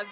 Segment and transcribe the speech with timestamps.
[0.00, 0.04] Uh,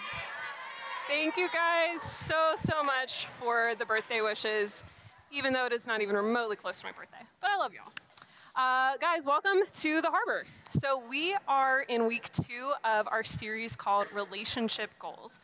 [1.07, 4.83] thank you guys so, so much for the birthday wishes,
[5.31, 7.25] even though it is not even remotely close to my birthday.
[7.41, 7.91] But I love y'all.
[8.55, 10.43] Uh, guys, welcome to the harbor.
[10.69, 15.39] So, we are in week two of our series called Relationship Goals.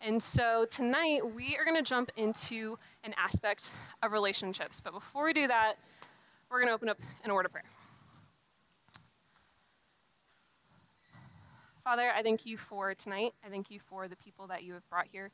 [0.00, 4.80] And so, tonight we are going to jump into an aspect of relationships.
[4.80, 5.74] But before we do that,
[6.50, 7.64] we're going to open up an word of prayer.
[11.82, 13.32] Father, I thank you for tonight.
[13.44, 15.32] I thank you for the people that you have brought here.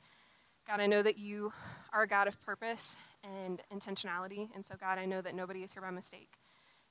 [0.66, 1.52] God, I know that you
[1.92, 4.48] are a God of purpose and intentionality.
[4.54, 6.38] And so, God, I know that nobody is here by mistake.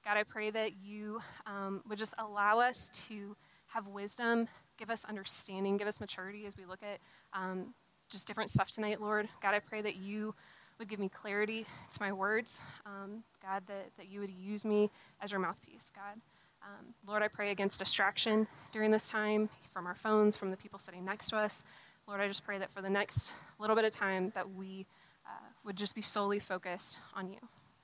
[0.05, 3.35] God, I pray that you um, would just allow us to
[3.70, 6.99] have wisdom, give us understanding, give us maturity as we look at
[7.34, 7.73] um,
[8.09, 9.27] just different stuff tonight, Lord.
[9.41, 10.35] God, I pray that you
[10.77, 12.62] would give me clarity to my words.
[12.85, 16.21] Um, God, that, that you would use me as your mouthpiece, God.
[16.61, 20.79] Um, Lord, I pray against distraction during this time from our phones, from the people
[20.79, 21.63] sitting next to us.
[22.07, 24.85] Lord, I just pray that for the next little bit of time that we
[25.26, 27.37] uh, would just be solely focused on you.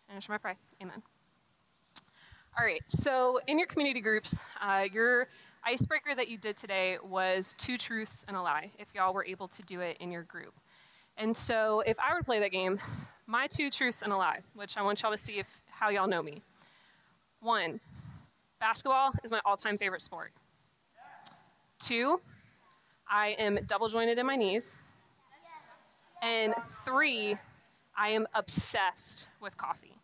[0.10, 0.58] And it's my prayer.
[0.82, 1.02] Amen.
[2.58, 5.28] All right, so in your community groups, uh, your
[5.66, 9.48] icebreaker that you did today was two truths and a lie, if y'all were able
[9.48, 10.54] to do it in your group.
[11.18, 12.80] And so if I were to play that game,
[13.26, 16.08] my two truths and a lie, which I want y'all to see if how y'all
[16.08, 16.42] know me.
[17.42, 17.80] One,
[18.64, 20.32] Basketball is my all time favorite sport.
[21.80, 22.22] Two,
[23.12, 24.78] I am double jointed in my knees.
[26.22, 26.56] And
[26.86, 27.36] three,
[27.98, 29.98] I am obsessed with coffee.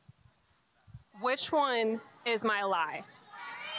[1.22, 3.02] Which one is my lie?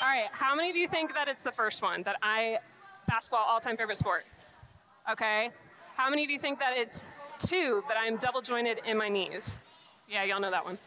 [0.01, 2.57] All right, how many of you think that it's the first one, that I,
[3.07, 4.25] basketball, all time favorite sport?
[5.13, 5.51] Okay.
[5.95, 7.05] How many of you think that it's
[7.39, 9.59] two, that I'm double jointed in my knees?
[10.09, 10.79] Yeah, y'all know that one.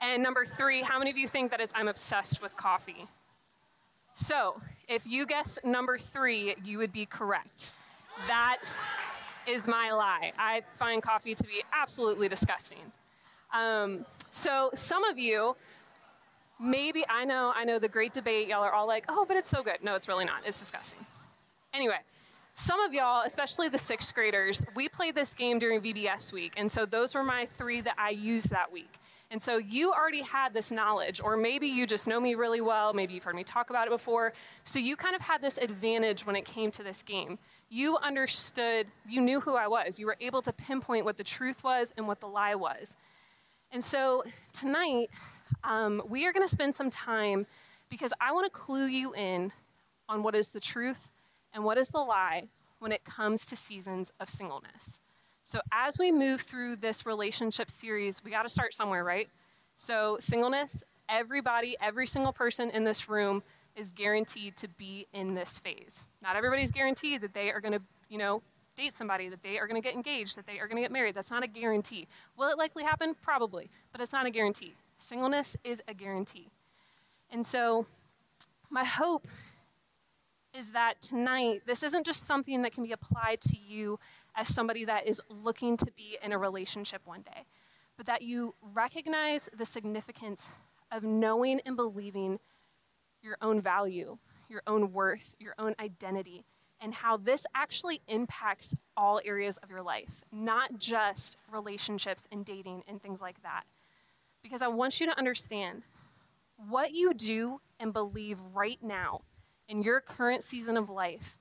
[0.00, 3.08] And number three, how many of you think that it's I'm obsessed with coffee?
[4.20, 7.72] So, if you guessed number three, you would be correct.
[8.28, 8.60] That
[9.46, 10.32] is my lie.
[10.38, 12.92] I find coffee to be absolutely disgusting.
[13.54, 15.56] Um, so, some of you,
[16.60, 18.46] maybe I know, I know the great debate.
[18.46, 20.42] Y'all are all like, "Oh, but it's so good." No, it's really not.
[20.44, 21.00] It's disgusting.
[21.72, 22.00] Anyway,
[22.54, 26.70] some of y'all, especially the sixth graders, we played this game during VBS week, and
[26.70, 28.99] so those were my three that I used that week.
[29.30, 32.92] And so you already had this knowledge, or maybe you just know me really well,
[32.92, 34.32] maybe you've heard me talk about it before.
[34.64, 37.38] So you kind of had this advantage when it came to this game.
[37.68, 40.00] You understood, you knew who I was.
[40.00, 42.96] You were able to pinpoint what the truth was and what the lie was.
[43.70, 45.10] And so tonight,
[45.62, 47.46] um, we are going to spend some time
[47.88, 49.52] because I want to clue you in
[50.08, 51.12] on what is the truth
[51.54, 52.48] and what is the lie
[52.80, 54.98] when it comes to seasons of singleness.
[55.44, 59.28] So, as we move through this relationship series, we got to start somewhere, right?
[59.76, 63.42] So, singleness, everybody, every single person in this room
[63.76, 66.06] is guaranteed to be in this phase.
[66.22, 68.42] Not everybody's guaranteed that they are going to, you know,
[68.76, 70.92] date somebody, that they are going to get engaged, that they are going to get
[70.92, 71.14] married.
[71.14, 72.06] That's not a guarantee.
[72.36, 73.14] Will it likely happen?
[73.20, 74.74] Probably, but it's not a guarantee.
[74.98, 76.48] Singleness is a guarantee.
[77.30, 77.86] And so,
[78.70, 79.26] my hope
[80.52, 83.98] is that tonight, this isn't just something that can be applied to you
[84.36, 87.44] as somebody that is looking to be in a relationship one day,
[87.96, 90.50] but that you recognize the significance
[90.90, 92.38] of knowing and believing
[93.22, 96.44] your own value, your own worth, your own identity,
[96.80, 102.82] and how this actually impacts all areas of your life, not just relationships and dating
[102.88, 103.64] and things like that.
[104.42, 105.82] Because I want you to understand
[106.68, 109.20] what you do and believe right now
[109.68, 111.36] in your current season of life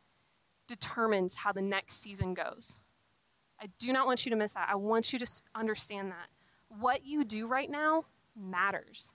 [0.70, 2.80] determines how the next season goes.
[3.60, 4.70] I do not want you to miss that.
[4.72, 6.30] I want you to understand that.
[6.80, 9.14] What you do right now matters.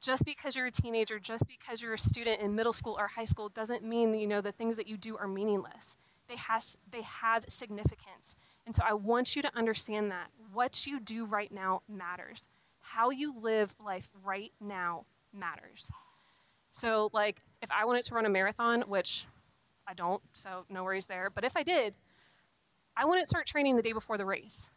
[0.00, 3.24] Just because you're a teenager, just because you're a student in middle school or high
[3.24, 5.96] school doesn't mean you know the things that you do are meaningless.
[6.28, 8.36] They has they have significance.
[8.64, 12.46] And so I want you to understand that what you do right now matters.
[12.80, 15.90] How you live life right now matters.
[16.70, 19.26] So like if I wanted to run a marathon, which
[19.86, 21.30] I don't, so no worries there.
[21.30, 21.94] But if I did,
[22.96, 24.70] I wouldn't start training the day before the race.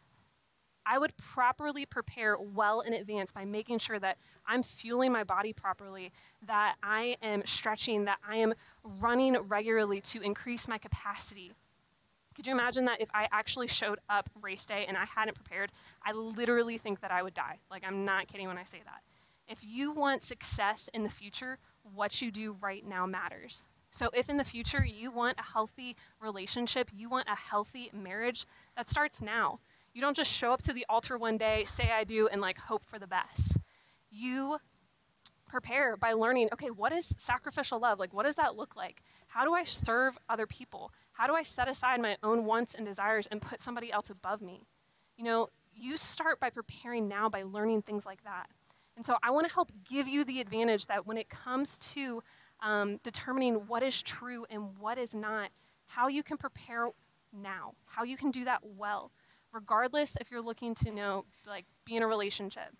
[0.86, 5.52] I would properly prepare well in advance by making sure that I'm fueling my body
[5.52, 6.12] properly,
[6.46, 8.54] that I am stretching, that I am
[9.00, 11.52] running regularly to increase my capacity.
[12.34, 15.70] Could you imagine that if I actually showed up race day and I hadn't prepared?
[16.04, 17.60] I literally think that I would die.
[17.70, 19.02] Like, I'm not kidding when I say that.
[19.48, 21.58] If you want success in the future,
[21.94, 23.64] what you do right now matters.
[23.94, 28.44] So, if in the future you want a healthy relationship, you want a healthy marriage,
[28.76, 29.58] that starts now.
[29.92, 32.58] You don't just show up to the altar one day, say I do, and like
[32.58, 33.56] hope for the best.
[34.10, 34.58] You
[35.46, 38.00] prepare by learning okay, what is sacrificial love?
[38.00, 39.00] Like, what does that look like?
[39.28, 40.90] How do I serve other people?
[41.12, 44.42] How do I set aside my own wants and desires and put somebody else above
[44.42, 44.62] me?
[45.16, 48.48] You know, you start by preparing now by learning things like that.
[48.96, 52.24] And so I want to help give you the advantage that when it comes to
[52.64, 55.50] um, determining what is true and what is not,
[55.86, 56.88] how you can prepare
[57.32, 59.12] now, how you can do that well,
[59.52, 62.74] regardless if you're looking to know, like, be in a relationship.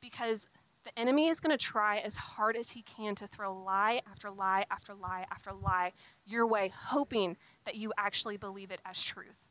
[0.00, 0.46] Because
[0.84, 4.30] the enemy is going to try as hard as he can to throw lie after
[4.30, 5.92] lie after lie after lie
[6.26, 9.48] your way, hoping that you actually believe it as truth.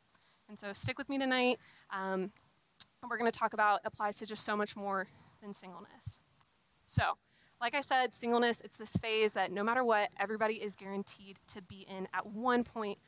[0.48, 1.58] And so stick with me tonight.
[1.90, 2.30] Um,
[3.08, 5.08] we're going to talk about applies to just so much more
[5.42, 6.20] than singleness.
[6.86, 7.16] So,
[7.62, 11.62] like I said, singleness, it's this phase that no matter what, everybody is guaranteed to
[11.62, 12.98] be in at one point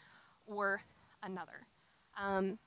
[0.47, 0.83] or
[1.25, 1.67] another.
[2.17, 2.59] Um,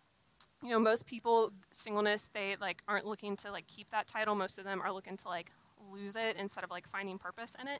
[0.62, 4.36] you know, most people, singleness, they like aren't looking to like keep that title.
[4.36, 5.52] Most of them are looking to like
[5.90, 7.80] lose it instead of like finding purpose in it.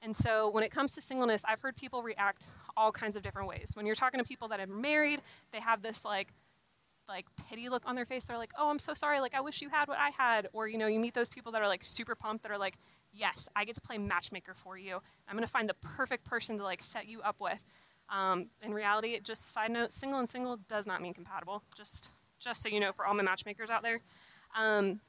[0.00, 3.48] And so when it comes to singleness, I've heard people react all kinds of different
[3.48, 3.72] ways.
[3.74, 5.20] When you're talking to people that are married,
[5.52, 6.32] they have this like
[7.08, 8.24] like pity look on their face.
[8.24, 9.20] They're like, "Oh, I'm so sorry.
[9.20, 11.52] Like I wish you had what I had." Or you know, you meet those people
[11.52, 12.78] that are like super pumped that are like,
[13.12, 15.00] "Yes, I get to play matchmaker for you.
[15.28, 17.64] I'm going to find the perfect person to like set you up with."
[18.08, 21.62] Um, in reality, it just side note, single and single does not mean compatible.
[21.74, 24.00] Just just so you know, for all my matchmakers out there.
[24.58, 25.00] Um,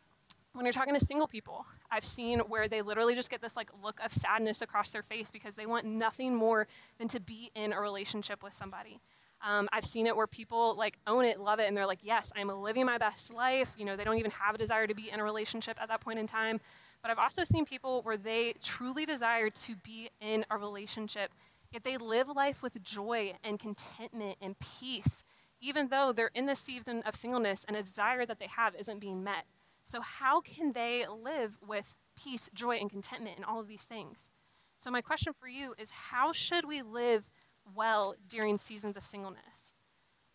[0.53, 3.71] when you're talking to single people, I've seen where they literally just get this like
[3.83, 6.67] look of sadness across their face because they want nothing more
[6.99, 9.01] than to be in a relationship with somebody.
[9.45, 12.31] Um, I've seen it where people like own it, love it, and they're like, yes,
[12.35, 13.75] I'm living my best life.
[13.77, 16.01] You know, they don't even have a desire to be in a relationship at that
[16.01, 16.61] point in time.
[17.03, 21.33] But I've also seen people where they truly desire to be in a relationship,
[21.69, 25.25] yet they live life with joy and contentment and peace,
[25.59, 28.99] even though they're in the season of singleness and a desire that they have isn't
[28.99, 29.43] being met.
[29.83, 34.29] So, how can they live with peace, joy, and contentment in all of these things?
[34.77, 37.29] So, my question for you is how should we live
[37.75, 39.73] well during seasons of singleness?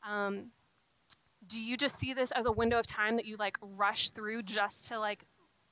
[0.06, 0.50] Um,
[1.46, 4.42] do you just see this as a window of time that you like rush through
[4.42, 5.24] just to like,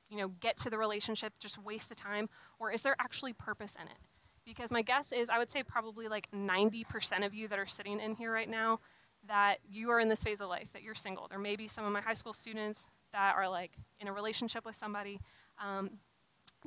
[0.08, 2.28] you know, get to the relationship, just waste the time?
[2.58, 3.98] Or is there actually purpose in it?
[4.44, 8.00] Because my guess is I would say probably like 90% of you that are sitting
[8.00, 8.80] in here right now
[9.26, 11.26] that you are in this phase of life, that you're single.
[11.28, 14.64] There may be some of my high school students that are like in a relationship
[14.64, 15.20] with somebody.
[15.62, 15.90] Um,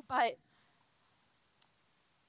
[0.07, 0.33] but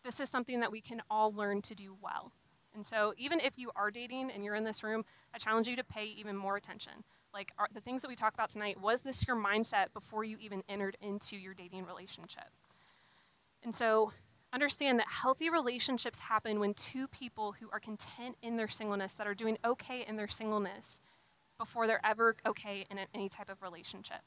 [0.05, 2.33] this is something that we can all learn to do well.
[2.75, 5.05] And so, even if you are dating and you're in this room,
[5.35, 7.05] I challenge you to pay even more attention.
[7.33, 10.37] Like are, the things that we talk about tonight, was this your mindset before you
[10.41, 12.49] even entered into your dating relationship?
[13.63, 14.13] And so,
[14.53, 19.27] understand that healthy relationships happen when two people who are content in their singleness, that
[19.27, 21.01] are doing okay in their singleness,
[21.59, 24.23] before they're ever okay in any type of relationship.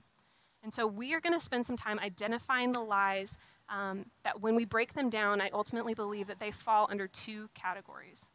[0.63, 3.37] And so, we are going to spend some time identifying the lies
[3.69, 7.49] um, that when we break them down, I ultimately believe that they fall under two
[7.53, 8.27] categories.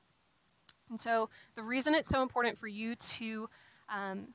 [0.90, 3.48] And so the reason it's so important for you to,
[3.88, 4.28] um,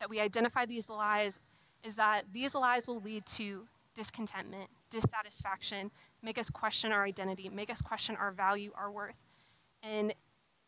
[0.00, 1.40] that we identify these lies
[1.84, 5.90] is that these lies will lead to discontentment, dissatisfaction,
[6.22, 9.22] make us question our identity, make us question our value, our worth.
[9.82, 10.14] And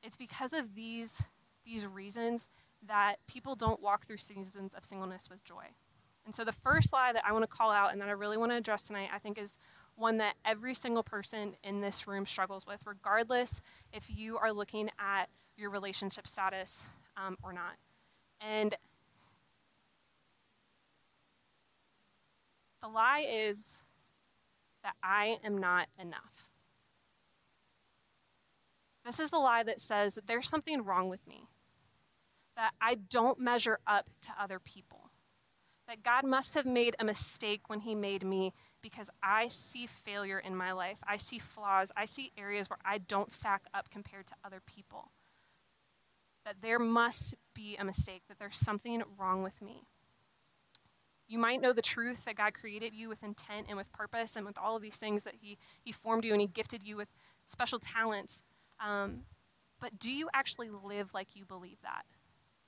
[0.02, 1.25] it's because of these,
[1.64, 2.49] these reasons
[2.87, 5.67] that people don't walk through seasons of singleness with joy.
[6.25, 8.37] And so the first lie that I want to call out and that I really
[8.37, 9.58] want to address tonight, I think is
[9.94, 13.61] one that every single person in this room struggles with, regardless
[13.93, 16.87] if you are looking at your relationship status
[17.17, 17.75] um, or not.
[18.41, 18.74] And
[22.82, 23.81] the lie is
[24.82, 26.51] that I am not enough.
[29.05, 31.46] This is the lie that says that there's something wrong with me,
[32.56, 35.10] that I don't measure up to other people,
[35.89, 40.39] that God must have made a mistake when He made me because I see failure
[40.39, 40.98] in my life.
[41.06, 41.93] I see flaws.
[41.96, 45.12] I see areas where I don't stack up compared to other people.
[46.44, 49.84] That there must be a mistake, that there's something wrong with me.
[51.32, 54.44] You might know the truth that God created you with intent and with purpose and
[54.44, 57.08] with all of these things that He, he formed you and He gifted you with
[57.46, 58.43] special talents.
[58.79, 59.22] Um,
[59.81, 62.03] but do you actually live like you believe that?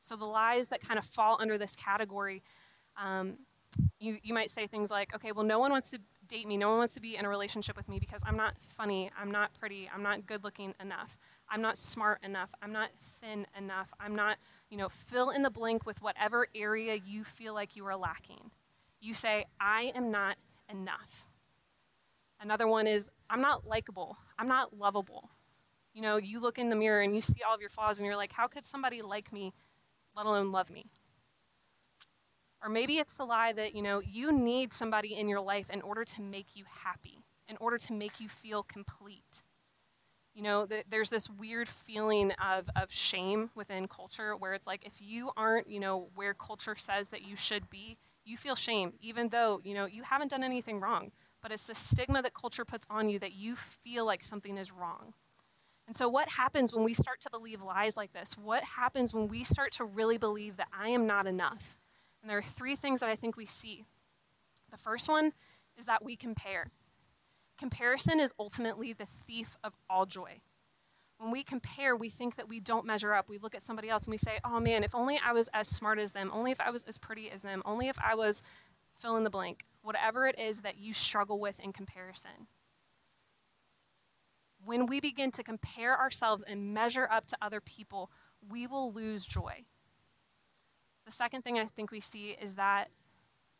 [0.01, 2.43] So the lies that kind of fall under this category
[2.97, 3.37] um,
[3.99, 6.57] you, you might say things like, okay, well, no one wants to date me.
[6.57, 9.11] No one wants to be in a relationship with me because I'm not funny.
[9.19, 9.91] I'm not pretty.
[9.93, 11.19] I'm not good looking enough.
[11.49, 12.51] I'm not smart enough.
[12.63, 13.93] I'm not thin enough.
[14.01, 14.39] I'm not,
[14.71, 18.51] you know, fill in the blank with whatever area you feel like you are lacking.
[19.01, 20.37] You say, I am not
[20.71, 21.29] enough.
[22.41, 24.17] Another one is, I'm not likable.
[24.39, 25.31] I'm not lovable.
[25.93, 28.07] You know, you look in the mirror and you see all of your flaws and
[28.07, 29.53] you're like, how could somebody like me,
[30.17, 30.87] let alone love me?
[32.65, 35.83] Or maybe it's the lie that, you know, you need somebody in your life in
[35.83, 39.43] order to make you happy, in order to make you feel complete.
[40.35, 44.87] You know, th- there's this weird feeling of, of shame within culture where it's like
[44.87, 48.95] if you aren't, you know, where culture says that you should be, you feel shame,
[49.03, 51.13] even though, you know, you haven't done anything wrong.
[51.43, 54.73] But it's the stigma that culture puts on you that you feel like something is
[54.73, 55.13] wrong.
[55.87, 58.39] And so, what happens when we start to believe lies like this?
[58.39, 61.84] What happens when we start to really believe that I am not enough?
[62.25, 63.85] And there are three things that I think we see.
[64.71, 65.35] The first one
[65.77, 66.71] is that we compare.
[67.59, 70.41] Comparison is ultimately the thief of all joy.
[71.19, 73.29] When we compare, we think that we don't measure up.
[73.29, 75.69] We look at somebody else and we say, oh man, if only I was as
[75.69, 78.41] smart as them, only if I was as pretty as them, only if I was
[78.97, 82.49] fill in the blank, whatever it is that you struggle with in comparison.
[84.65, 88.11] When we begin to compare ourselves and measure up to other people,
[88.49, 89.67] we will lose joy.
[91.05, 92.89] The second thing I think we see is that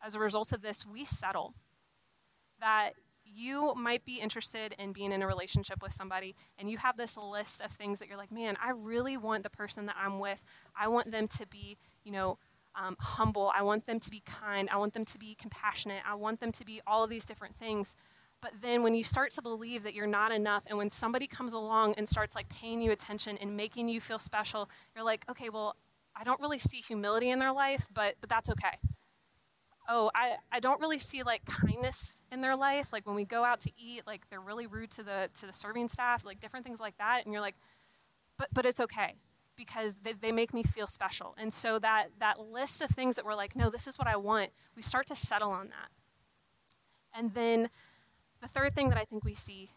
[0.03, 1.53] as a result of this, we settle.
[2.59, 2.91] That
[3.25, 7.17] you might be interested in being in a relationship with somebody and you have this
[7.17, 10.43] list of things that you're like, man, I really want the person that I'm with,
[10.79, 12.37] I want them to be, you know,
[12.75, 13.51] um, humble.
[13.55, 14.69] I want them to be kind.
[14.71, 16.01] I want them to be compassionate.
[16.07, 17.95] I want them to be all of these different things.
[18.41, 21.53] But then when you start to believe that you're not enough, and when somebody comes
[21.53, 25.49] along and starts like paying you attention and making you feel special, you're like, okay,
[25.49, 25.75] well,
[26.15, 28.77] I don't really see humility in their life, but but that's okay
[29.87, 32.91] oh, I, I don't really see like kindness in their life.
[32.91, 35.53] Like when we go out to eat, like they're really rude to the to the
[35.53, 37.21] serving staff, like different things like that.
[37.23, 37.55] And you're like,
[38.37, 39.15] but but it's okay
[39.55, 41.35] because they, they make me feel special.
[41.37, 44.17] And so that that list of things that we're like, no, this is what I
[44.17, 45.89] want, we start to settle on that.
[47.17, 47.69] And then
[48.41, 49.69] the third thing that I think we see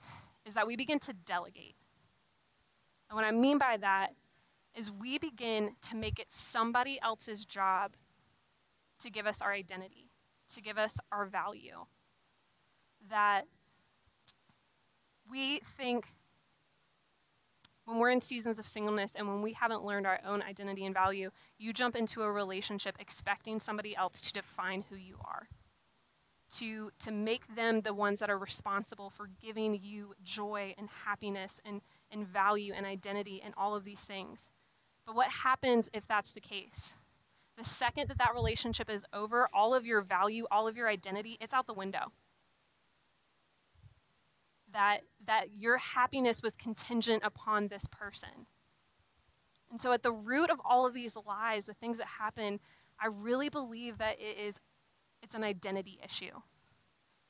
[0.45, 1.77] is that we begin to delegate.
[3.09, 4.13] And what I mean by that
[4.79, 7.97] is we begin to make it somebody else's job
[9.01, 10.11] to give us our identity,
[10.55, 11.87] to give us our value.
[13.11, 13.43] That
[15.29, 16.07] we think
[17.87, 20.95] when we're in seasons of singleness and when we haven't learned our own identity and
[20.95, 25.49] value, you jump into a relationship expecting somebody else to define who you are,
[26.59, 31.61] to, to make them the ones that are responsible for giving you joy and happiness
[31.65, 31.81] and,
[32.13, 34.51] and value and identity and all of these things.
[35.09, 36.95] But what happens if that's the case?
[37.57, 41.39] The second that that relationship is over, all of your value, all of your identity,
[41.41, 42.13] it's out the window.
[44.71, 48.29] That, that your happiness was contingent upon this person.
[49.71, 52.61] And so, at the root of all of these lies, the things that happen,
[53.01, 54.61] I really believe that it is
[55.23, 56.43] it's an identity issue.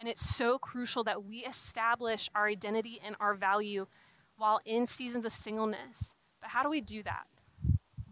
[0.00, 3.87] And it's so crucial that we establish our identity and our value
[4.37, 6.16] while in seasons of singleness.
[6.40, 7.28] But how do we do that?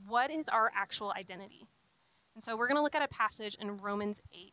[0.07, 1.67] What is our actual identity?
[2.35, 4.53] And so we're going to look at a passage in Romans 8.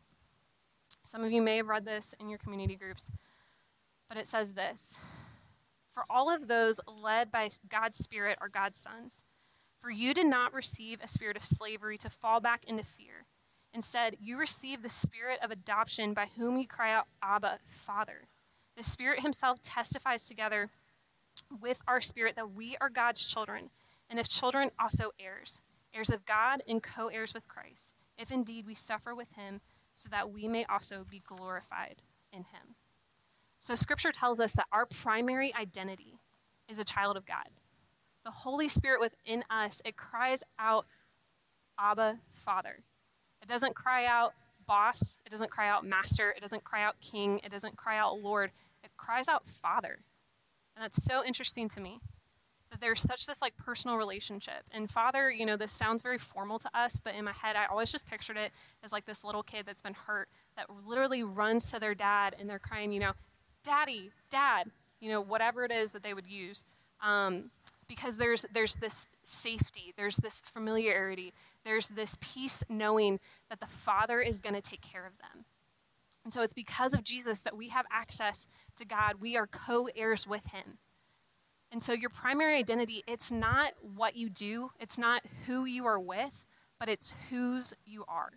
[1.04, 3.12] Some of you may have read this in your community groups,
[4.08, 4.98] but it says this
[5.90, 9.24] For all of those led by God's Spirit are God's sons.
[9.78, 13.26] For you did not receive a spirit of slavery to fall back into fear.
[13.74, 18.22] Instead, you received the spirit of adoption by whom you cry out, Abba, Father.
[18.76, 20.70] The Spirit Himself testifies together
[21.60, 23.70] with our spirit that we are God's children,
[24.10, 25.62] and if children, also heirs
[25.94, 29.60] heirs of God and co heirs with Christ, if indeed we suffer with him,
[29.94, 32.74] so that we may also be glorified in him.
[33.60, 36.18] So, scripture tells us that our primary identity
[36.68, 37.48] is a child of God.
[38.24, 40.86] The Holy Spirit within us, it cries out,
[41.78, 42.80] Abba, Father.
[43.40, 44.32] It doesn't cry out,
[44.66, 45.18] boss.
[45.24, 46.30] It doesn't cry out, master.
[46.30, 47.40] It doesn't cry out, king.
[47.44, 48.50] It doesn't cry out, Lord.
[48.82, 49.98] It cries out, Father.
[50.74, 52.00] And that's so interesting to me
[52.74, 54.64] that there's such this like personal relationship.
[54.72, 57.66] And father, you know, this sounds very formal to us, but in my head, I
[57.66, 58.50] always just pictured it
[58.82, 62.50] as like this little kid that's been hurt that literally runs to their dad and
[62.50, 63.12] they're crying, you know,
[63.62, 66.64] daddy, dad, you know, whatever it is that they would use.
[67.00, 67.50] Um,
[67.86, 71.32] because there's there's this safety, there's this familiarity,
[71.64, 75.44] there's this peace knowing that the Father is going to take care of them.
[76.24, 79.20] And so it's because of Jesus that we have access to God.
[79.20, 80.78] We are co heirs with Him.
[81.74, 85.98] And so your primary identity, it's not what you do, it's not who you are
[85.98, 86.46] with,
[86.78, 88.30] but it's whose you are.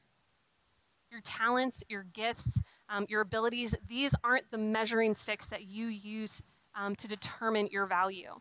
[1.12, 6.42] Your talents, your gifts, um, your abilities, these aren't the measuring sticks that you use
[6.74, 8.40] um, to determine your value.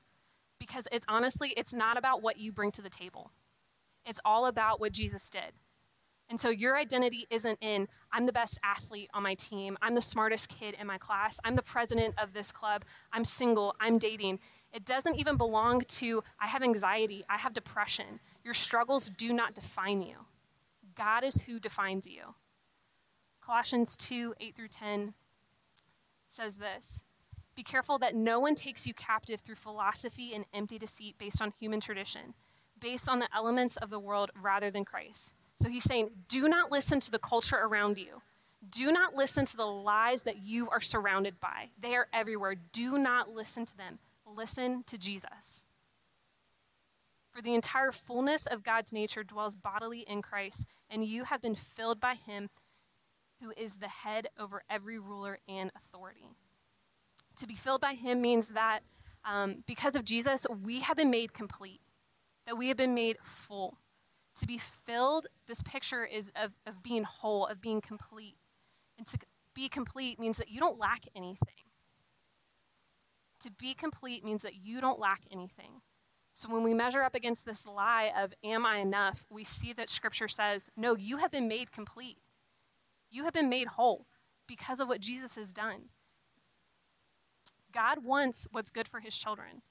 [0.58, 3.32] Because it's honestly, it's not about what you bring to the table.
[4.06, 5.52] It's all about what Jesus did.
[6.28, 10.00] And so your identity isn't in, I'm the best athlete on my team, I'm the
[10.00, 14.40] smartest kid in my class, I'm the president of this club, I'm single, I'm dating.
[14.72, 18.20] It doesn't even belong to, I have anxiety, I have depression.
[18.44, 20.26] Your struggles do not define you.
[20.96, 22.34] God is who defines you.
[23.40, 25.14] Colossians 2 8 through 10
[26.28, 27.02] says this
[27.54, 31.52] Be careful that no one takes you captive through philosophy and empty deceit based on
[31.60, 32.34] human tradition,
[32.80, 35.34] based on the elements of the world rather than Christ.
[35.56, 38.22] So he's saying, do not listen to the culture around you.
[38.68, 41.70] Do not listen to the lies that you are surrounded by.
[41.78, 42.56] They are everywhere.
[42.72, 43.98] Do not listen to them.
[44.26, 45.64] Listen to Jesus.
[47.30, 51.54] For the entire fullness of God's nature dwells bodily in Christ, and you have been
[51.54, 52.48] filled by him
[53.40, 56.30] who is the head over every ruler and authority.
[57.36, 58.80] To be filled by him means that
[59.24, 61.80] um, because of Jesus, we have been made complete,
[62.46, 63.78] that we have been made full.
[64.40, 68.36] To be filled, this picture is of, of being whole, of being complete.
[68.98, 69.18] And to
[69.54, 71.54] be complete means that you don't lack anything.
[73.40, 75.80] To be complete means that you don't lack anything.
[76.34, 79.88] So when we measure up against this lie of, am I enough, we see that
[79.88, 82.18] scripture says, no, you have been made complete.
[83.10, 84.06] You have been made whole
[84.46, 85.88] because of what Jesus has done.
[87.72, 89.62] God wants what's good for his children,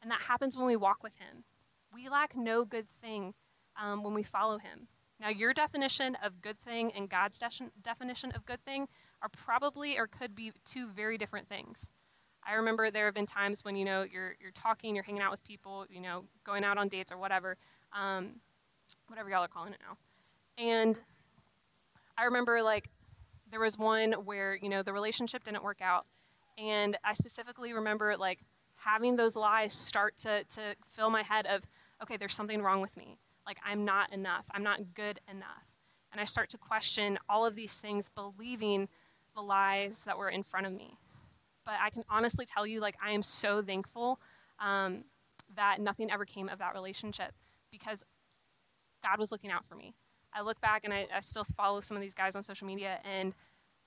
[0.00, 1.44] and that happens when we walk with him.
[1.92, 3.34] We lack no good thing
[3.80, 4.88] um, when we follow him.
[5.18, 8.88] Now, your definition of good thing and God's de- definition of good thing
[9.22, 11.88] are probably or could be two very different things.
[12.46, 15.30] I remember there have been times when you know you're you're talking, you're hanging out
[15.30, 17.56] with people, you know, going out on dates or whatever,
[17.92, 18.40] um,
[19.08, 19.96] whatever y'all are calling it now.
[20.62, 21.00] And
[22.16, 22.88] I remember like
[23.50, 26.06] there was one where you know the relationship didn't work out,
[26.56, 28.40] and I specifically remember like
[28.76, 31.66] having those lies start to to fill my head of
[32.02, 33.18] okay, there's something wrong with me.
[33.46, 34.46] Like I'm not enough.
[34.52, 35.64] I'm not good enough.
[36.12, 38.88] And I start to question all of these things, believing
[39.34, 40.98] the lies that were in front of me
[41.66, 44.20] but I can honestly tell you, like, I am so thankful
[44.60, 45.04] um,
[45.54, 47.32] that nothing ever came of that relationship
[47.70, 48.04] because
[49.02, 49.92] God was looking out for me.
[50.32, 53.00] I look back and I, I still follow some of these guys on social media
[53.04, 53.34] and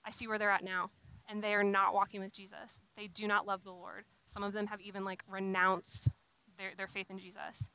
[0.06, 0.92] I see where they're at now.
[1.30, 2.82] And they are not walking with Jesus.
[2.98, 4.06] They do not love the Lord.
[4.26, 6.10] Some of them have even like renounced
[6.58, 7.70] their, their faith in Jesus.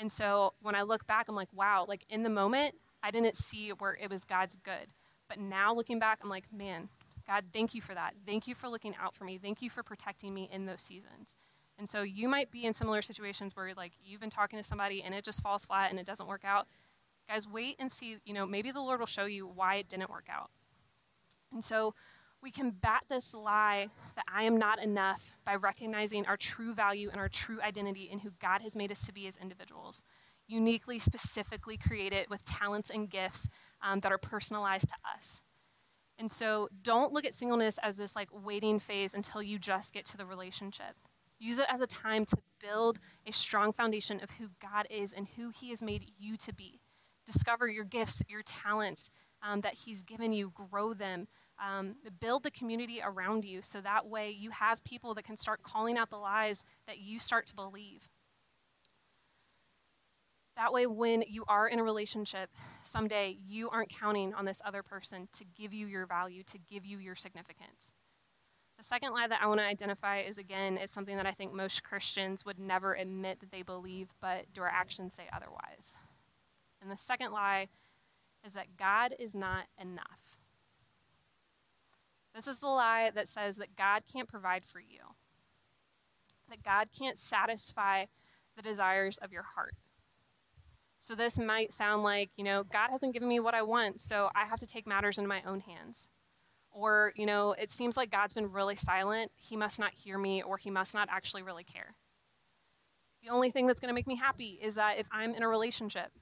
[0.00, 3.36] And so when I look back, I'm like, wow, like in the moment, I didn't
[3.36, 4.88] see where it was God's good.
[5.28, 6.88] But now looking back, I'm like, man,
[7.26, 8.14] God, thank you for that.
[8.26, 9.36] Thank you for looking out for me.
[9.36, 11.34] Thank you for protecting me in those seasons.
[11.78, 15.02] And so you might be in similar situations where like you've been talking to somebody
[15.02, 16.66] and it just falls flat and it doesn't work out.
[17.28, 20.10] Guys, wait and see, you know, maybe the Lord will show you why it didn't
[20.10, 20.50] work out.
[21.52, 21.94] And so
[22.42, 27.20] we combat this lie that I am not enough by recognizing our true value and
[27.20, 30.02] our true identity in who God has made us to be as individuals,
[30.46, 33.48] uniquely, specifically created with talents and gifts
[33.82, 35.40] um, that are personalized to us.
[36.18, 40.04] And so don't look at singleness as this like waiting phase until you just get
[40.06, 40.96] to the relationship.
[41.38, 45.26] Use it as a time to build a strong foundation of who God is and
[45.36, 46.80] who He has made you to be.
[47.24, 49.08] Discover your gifts, your talents
[49.42, 51.28] um, that He's given you, grow them.
[51.62, 55.62] Um, build the community around you so that way you have people that can start
[55.62, 58.08] calling out the lies that you start to believe.
[60.56, 62.50] That way, when you are in a relationship
[62.82, 66.84] someday, you aren't counting on this other person to give you your value, to give
[66.84, 67.94] you your significance.
[68.78, 71.52] The second lie that I want to identify is again, it's something that I think
[71.52, 75.96] most Christians would never admit that they believe, but do our actions say otherwise?
[76.80, 77.68] And the second lie
[78.44, 80.39] is that God is not enough.
[82.34, 85.14] This is the lie that says that God can't provide for you,
[86.48, 88.06] that God can't satisfy
[88.56, 89.74] the desires of your heart.
[90.98, 94.28] So this might sound like, you know, God hasn't given me what I want, so
[94.34, 96.08] I have to take matters into my own hands.
[96.70, 99.32] Or, you know, it seems like God's been really silent.
[99.36, 101.94] He must not hear me, or he must not actually really care.
[103.22, 105.48] The only thing that's going to make me happy is that if I'm in a
[105.48, 106.12] relationship.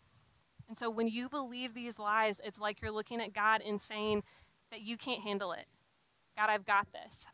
[0.69, 4.23] And so when you believe these lies, it's like you're looking at God and saying
[4.71, 5.67] that you can't handle it.
[6.39, 7.27] God, I've got this.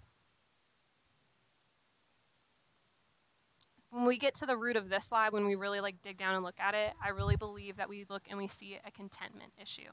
[3.94, 6.34] when we get to the root of this lie, when we really like dig down
[6.34, 9.52] and look at it, I really believe that we look and we see a contentment
[9.56, 9.92] issue.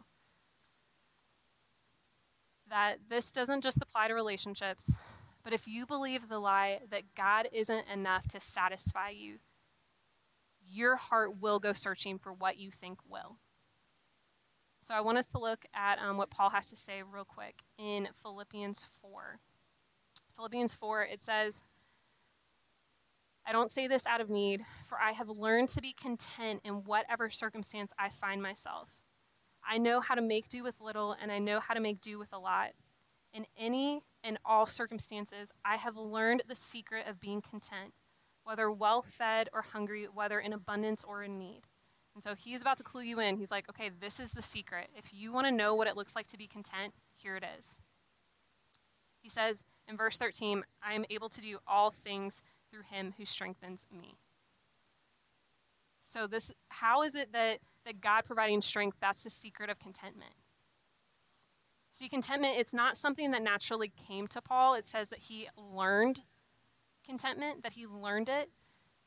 [2.68, 4.96] That this doesn't just apply to relationships,
[5.44, 9.38] but if you believe the lie that God isn't enough to satisfy you,
[10.68, 13.38] your heart will go searching for what you think will.
[14.84, 17.62] So I want us to look at um, what Paul has to say real quick
[17.78, 19.40] in Philippians 4.
[20.36, 21.64] Philippians 4, it says,
[23.46, 26.84] I don't say this out of need, for I have learned to be content in
[26.84, 29.04] whatever circumstance I find myself.
[29.64, 32.18] I know how to make do with little, and I know how to make do
[32.18, 32.72] with a lot.
[33.34, 37.94] In any and all circumstances, I have learned the secret of being content,
[38.44, 41.62] whether well fed or hungry, whether in abundance or in need.
[42.14, 43.38] And so he's about to clue you in.
[43.38, 44.90] He's like, okay, this is the secret.
[44.96, 47.80] If you want to know what it looks like to be content, here it is.
[49.22, 53.26] He says, in verse 13, I am able to do all things through him who
[53.26, 54.16] strengthens me.
[56.02, 60.34] So this how is it that that God providing strength that's the secret of contentment?
[61.92, 64.76] See, contentment, it's not something that naturally came to Paul.
[64.76, 66.22] It says that he learned
[67.06, 68.50] contentment, that he learned it.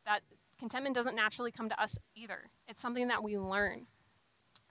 [0.04, 0.20] That
[0.64, 2.48] contentment doesn't naturally come to us either.
[2.66, 3.86] It's something that we learn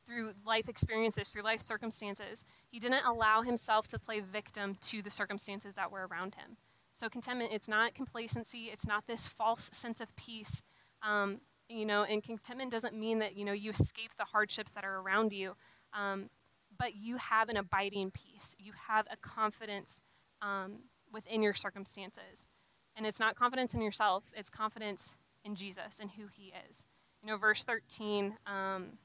[0.08, 2.46] through life experiences, through life circumstances.
[2.68, 6.58] He didn't allow himself to play victim to the circumstances that were around him.
[6.94, 10.64] So, contentment, it's not complacency, it's not this false sense of peace.
[11.04, 14.84] Um, you know, and contentment doesn't mean that, you know, you escape the hardships that
[14.84, 15.54] are around you,
[15.94, 16.32] um,
[16.76, 18.56] but you have an abiding peace.
[18.58, 20.02] You have a confidence
[20.42, 22.48] um, within your circumstances.
[22.96, 26.86] And it's not confidence in yourself, it's confidence in Jesus and who he is.
[27.22, 28.98] You know, verse 13, um,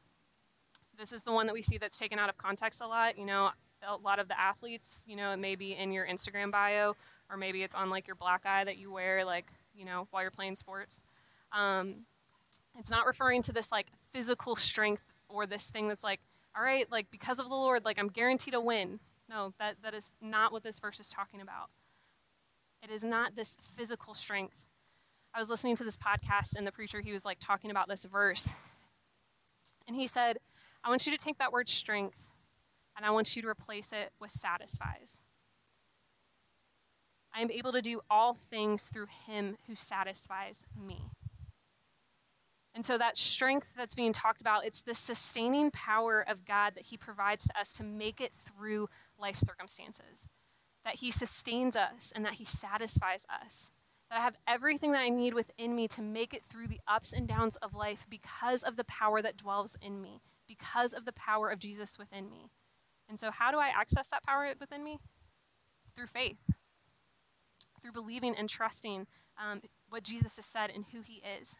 [0.99, 3.17] this is the one that we see that's taken out of context a lot.
[3.19, 3.51] You know,
[3.87, 6.97] a lot of the athletes, you know, it may be in your Instagram bio,
[7.31, 10.23] or maybe it's on like your black eye that you wear, like, you know, while
[10.23, 11.03] you're playing sports.
[11.53, 12.07] Um,
[12.79, 16.21] it's not referring to this like physical strength or this thing that's like,
[16.57, 19.01] all right, like because of the Lord, like I'm guaranteed to win.
[19.29, 21.69] No, that, that is not what this verse is talking about.
[22.83, 24.65] It is not this physical strength.
[25.35, 28.05] I was listening to this podcast, and the preacher, he was like talking about this
[28.05, 28.51] verse.
[29.87, 30.39] And he said,
[30.85, 32.31] I want you to take that word strength
[32.97, 35.23] and I want you to replace it with satisfies.
[37.35, 41.11] I am able to do all things through him who satisfies me.
[42.75, 46.87] And so that strength that's being talked about, it's the sustaining power of God that
[46.87, 48.89] he provides to us to make it through
[49.19, 50.29] life circumstances
[50.89, 53.71] that He sustains us and that He satisfies us.
[54.11, 57.13] That I have everything that I need within me to make it through the ups
[57.13, 61.13] and downs of life because of the power that dwells in me, because of the
[61.13, 62.51] power of Jesus within me.
[63.09, 64.99] And so, how do I access that power within me?
[65.95, 66.51] Through faith,
[67.83, 69.07] through believing and trusting
[69.39, 71.57] um, what Jesus has said and who He is.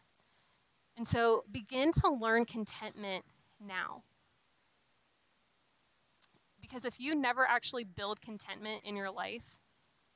[0.97, 3.25] And so, begin to learn contentment
[3.59, 4.03] now.
[6.61, 9.57] Because if you never actually build contentment in your life,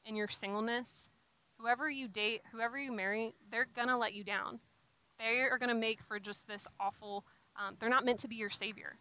[0.06, 1.10] in your singleness,
[1.64, 4.60] whoever you date, whoever you marry, they're going to let you down.
[5.18, 8.36] They are going to make for just this awful, um, they're not meant to be
[8.36, 8.98] your savior.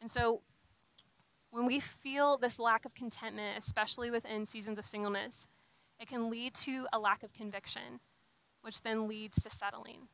[0.00, 0.42] And so
[1.50, 5.46] when we feel this lack of contentment, especially within seasons of singleness,
[6.00, 8.00] it can lead to a lack of conviction,
[8.62, 10.08] which then leads to settling.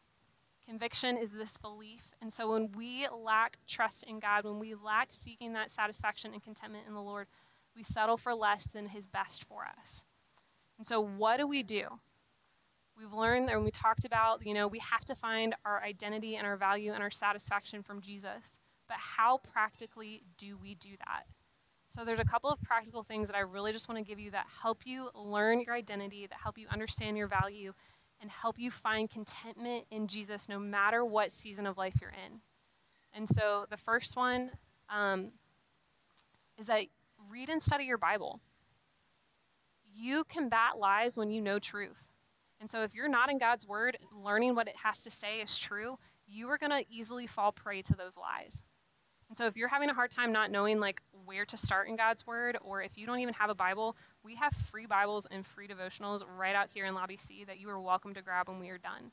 [0.68, 2.10] Conviction is this belief.
[2.20, 6.42] And so when we lack trust in God, when we lack seeking that satisfaction and
[6.42, 7.28] contentment in the Lord,
[7.74, 10.04] we settle for less than His best for us.
[10.78, 11.86] And so, what do we do?
[12.98, 16.46] We've learned and we talked about, you know, we have to find our identity and
[16.46, 18.60] our value and our satisfaction from Jesus.
[18.88, 21.24] But how practically do we do that?
[21.88, 24.30] So, there's a couple of practical things that I really just want to give you
[24.32, 27.72] that help you learn your identity, that help you understand your value,
[28.20, 32.40] and help you find contentment in Jesus no matter what season of life you're in.
[33.12, 34.50] And so the first one
[34.88, 35.32] um,
[36.58, 36.82] is that
[37.30, 38.40] read and study your Bible.
[39.98, 42.12] You combat lies when you know truth.
[42.60, 45.56] And so if you're not in God's word, learning what it has to say is
[45.56, 48.62] true, you are going to easily fall prey to those lies.
[49.30, 51.96] And so if you're having a hard time not knowing like where to start in
[51.96, 55.46] God's word or if you don't even have a Bible, we have free Bibles and
[55.46, 58.60] free devotionals right out here in Lobby C that you are welcome to grab when
[58.60, 59.12] we are done.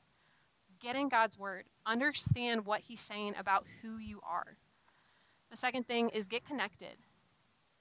[0.81, 4.57] Get in God's Word, understand what He's saying about who you are.
[5.49, 6.97] The second thing is get connected.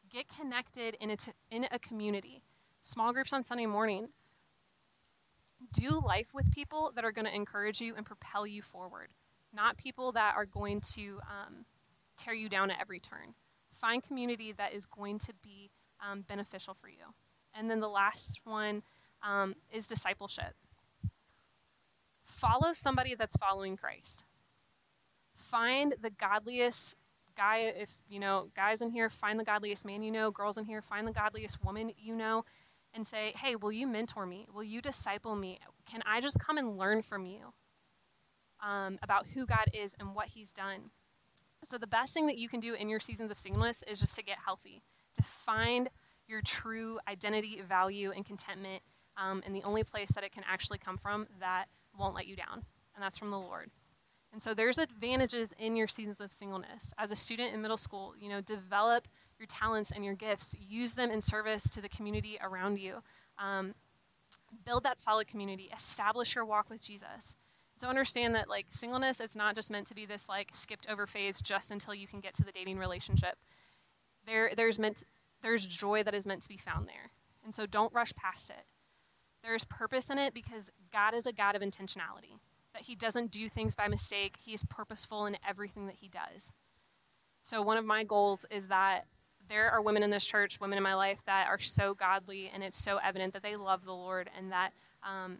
[0.09, 2.43] Get connected in a, t- in a community.
[2.83, 4.09] Small groups on Sunday morning.
[5.73, 9.11] Do life with people that are going to encourage you and propel you forward,
[9.55, 11.64] not people that are going to um,
[12.16, 13.35] tear you down at every turn.
[13.71, 15.71] Find community that is going to be
[16.05, 17.14] um, beneficial for you.
[17.55, 18.83] And then the last one
[19.23, 20.55] um, is discipleship.
[22.25, 24.25] Follow somebody that's following Christ.
[25.37, 26.97] Find the godliest
[27.37, 30.64] guy, if you know, guys in here, find the godliest man you know, girls in
[30.64, 32.45] here, find the godliest woman you know,
[32.94, 34.46] and say, hey, will you mentor me?
[34.52, 35.59] Will you disciple me?
[35.90, 37.52] Can I just come and learn from you
[38.64, 40.90] um, about who God is and what He's done?
[41.64, 44.16] So, the best thing that you can do in your seasons of singleness is just
[44.16, 44.83] to get healthy,
[45.14, 45.88] to find
[46.26, 48.83] your true identity, value, and contentment
[49.16, 51.66] um, and the only place that it can actually come from that
[51.98, 53.70] won't let you down, and that's from the Lord.
[54.33, 56.94] And so there's advantages in your seasons of singleness.
[56.96, 59.07] As a student in middle school, you know, develop
[59.42, 63.02] your talents and your gifts, use them in service to the community around you.
[63.38, 63.74] Um,
[64.64, 67.35] build that solid community, establish your walk with Jesus.
[67.74, 71.07] So understand that like singleness, it's not just meant to be this like skipped over
[71.07, 73.37] phase just until you can get to the dating relationship.
[74.24, 75.02] There, there's meant
[75.42, 77.11] there's joy that is meant to be found there.
[77.44, 78.64] And so don't rush past it.
[79.42, 82.38] There's purpose in it because God is a God of intentionality,
[82.74, 84.37] that He doesn't do things by mistake.
[84.44, 86.52] He is purposeful in everything that He does.
[87.42, 89.07] So, one of my goals is that
[89.48, 92.62] there are women in this church, women in my life, that are so godly, and
[92.62, 95.38] it's so evident that they love the Lord and that um,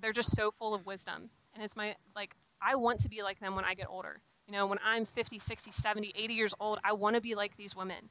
[0.00, 1.30] they're just so full of wisdom.
[1.54, 4.20] And it's my, like, I want to be like them when I get older.
[4.46, 7.56] You know, when I'm 50, 60, 70, 80 years old, I want to be like
[7.56, 8.10] these women.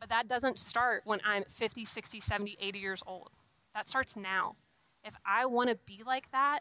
[0.00, 3.30] But that doesn't start when I'm 50, 60, 70, 80 years old.
[3.74, 4.56] That starts now.
[5.04, 6.60] If I want to be like that,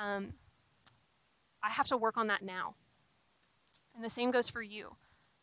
[0.00, 0.34] um,
[1.62, 2.74] I have to work on that now.
[3.94, 4.96] And the same goes for you.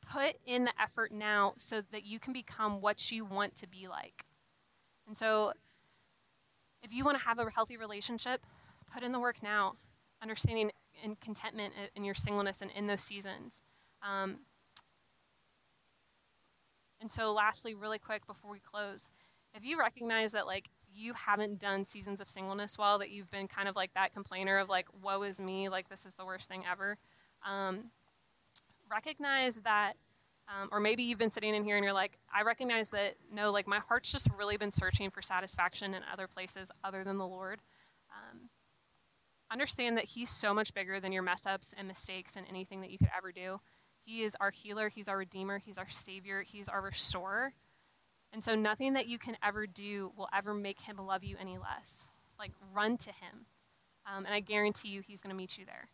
[0.07, 3.87] Put in the effort now so that you can become what you want to be
[3.87, 4.25] like.
[5.07, 5.53] And so,
[6.83, 8.45] if you want to have a healthy relationship,
[8.91, 9.73] put in the work now,
[10.21, 10.71] understanding
[11.03, 13.61] and contentment in your singleness and in those seasons.
[14.01, 14.39] Um,
[17.01, 19.09] and so, lastly, really quick before we close,
[19.53, 23.47] if you recognize that like you haven't done seasons of singleness well, that you've been
[23.47, 26.49] kind of like that complainer of like, woe is me, like this is the worst
[26.49, 26.97] thing ever,
[27.45, 27.91] um,
[28.89, 29.93] recognize that,
[30.47, 33.51] um, or maybe you've been sitting in here and you're like, I recognize that no,
[33.51, 37.27] like my heart's just really been searching for satisfaction in other places other than the
[37.27, 37.61] Lord.
[38.11, 38.49] Um,
[39.51, 42.91] understand that He's so much bigger than your mess ups and mistakes and anything that
[42.91, 43.59] you could ever do.
[44.05, 47.53] He is our healer, He's our redeemer, He's our savior, He's our restorer.
[48.31, 51.57] And so nothing that you can ever do will ever make Him love you any
[51.57, 52.07] less.
[52.37, 53.45] Like, run to Him.
[54.05, 55.89] Um, and I guarantee you, He's going to meet you there.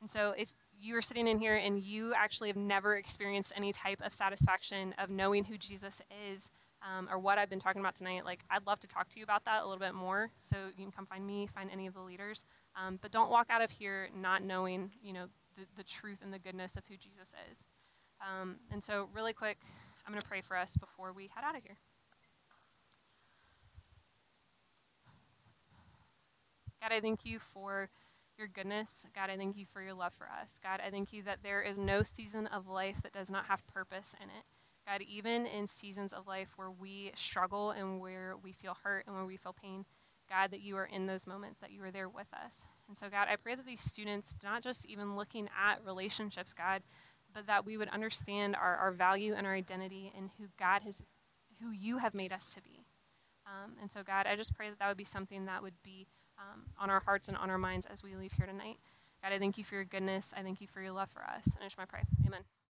[0.00, 3.72] And so if you are sitting in here and you actually have never experienced any
[3.72, 6.00] type of satisfaction of knowing who Jesus
[6.32, 6.50] is,
[6.82, 9.24] um, or what I've been talking about tonight, like I'd love to talk to you
[9.24, 10.30] about that a little bit more.
[10.40, 12.44] So you can come find me, find any of the leaders.
[12.76, 16.32] Um, but don't walk out of here not knowing, you know, the, the truth and
[16.32, 17.64] the goodness of who Jesus is.
[18.20, 19.58] Um, and so, really quick,
[20.06, 21.76] I'm going to pray for us before we head out of here.
[26.80, 27.90] God, I thank you for
[28.38, 29.04] your goodness.
[29.14, 30.60] God, I thank you for your love for us.
[30.62, 33.66] God, I thank you that there is no season of life that does not have
[33.66, 34.44] purpose in it.
[34.86, 39.14] God, even in seasons of life where we struggle and where we feel hurt and
[39.14, 39.84] where we feel pain,
[40.30, 42.66] God, that you are in those moments, that you are there with us.
[42.86, 46.82] And so, God, I pray that these students, not just even looking at relationships, God,
[47.34, 51.02] but that we would understand our, our value and our identity and who God has,
[51.60, 52.86] who you have made us to be.
[53.46, 56.06] Um, and so, God, I just pray that that would be something that would be
[56.38, 58.78] um, on our hearts and on our minds as we leave here tonight.
[59.22, 60.32] God, I thank you for your goodness.
[60.36, 61.46] I thank you for your love for us.
[61.46, 62.04] And I just my prayer.
[62.26, 62.42] Amen.